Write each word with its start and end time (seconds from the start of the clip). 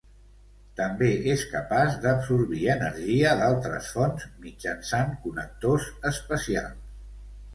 També 0.77 1.09
és 1.33 1.41
capaç 1.51 1.97
d’absorbir 2.05 2.61
energia 2.75 3.35
d'altres 3.41 3.91
fonts 3.97 4.25
mitjançant 4.47 5.13
connectors 5.27 5.89
especials. 6.15 6.91